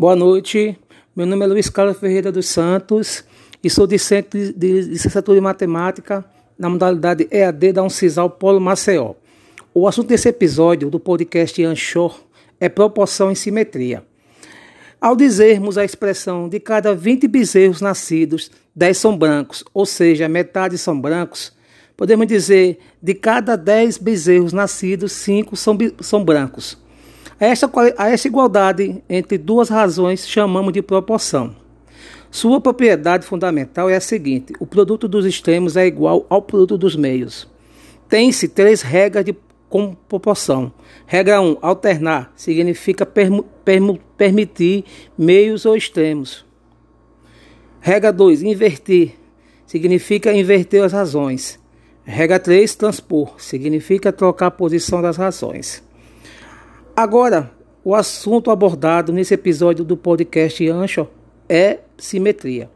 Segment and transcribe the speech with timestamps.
[0.00, 0.78] Boa noite,
[1.14, 3.22] meu nome é Luiz Carlos Ferreira dos Santos
[3.62, 6.24] e sou discente de licenciatura em matemática
[6.58, 9.12] na modalidade EAD da Uncisal Polo Maceió.
[9.74, 12.18] O assunto desse episódio do podcast Anchor
[12.58, 14.02] é proporção em simetria.
[14.98, 20.78] Ao dizermos a expressão de cada 20 bezerros nascidos, 10 são brancos, ou seja, metade
[20.78, 21.52] são brancos,
[21.94, 26.78] podemos dizer de cada 10 bezerros nascidos, 5 são, são brancos.
[27.40, 31.56] A esta, a esta igualdade entre duas razões chamamos de proporção.
[32.30, 36.94] Sua propriedade fundamental é a seguinte: o produto dos extremos é igual ao produto dos
[36.94, 37.48] meios.
[38.10, 39.34] Tem-se três regras de
[39.70, 40.70] com proporção.
[41.06, 44.84] Regra 1: alternar significa perm perm permitir
[45.16, 46.44] meios ou extremos.
[47.80, 49.14] Regra 2: inverter
[49.66, 51.58] significa inverter as razões.
[52.04, 55.82] Regra 3: transpor significa trocar a posição das razões.
[56.96, 57.50] Agora,
[57.84, 61.08] o assunto abordado nesse episódio do podcast Ancho
[61.48, 62.70] é simetria.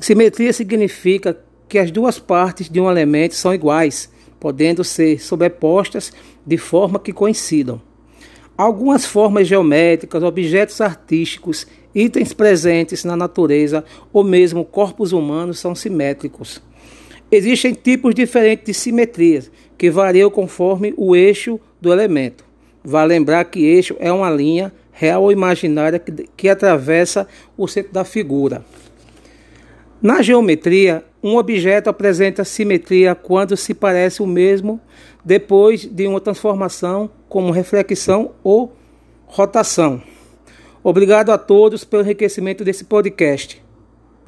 [0.00, 6.12] Simetria significa que as duas partes de um elemento são iguais, podendo ser sobrepostas
[6.46, 7.80] de forma que coincidam.
[8.56, 16.62] Algumas formas geométricas, objetos artísticos, itens presentes na natureza ou mesmo corpos humanos são simétricos.
[17.30, 22.51] Existem tipos diferentes de simetrias que variam conforme o eixo do elemento.
[22.84, 27.92] Vale lembrar que eixo é uma linha real ou imaginária que, que atravessa o centro
[27.92, 28.64] da figura.
[30.00, 34.80] Na geometria, um objeto apresenta simetria quando se parece o mesmo
[35.24, 38.72] depois de uma transformação, como reflexão ou
[39.26, 40.02] rotação.
[40.82, 43.61] Obrigado a todos pelo enriquecimento desse podcast.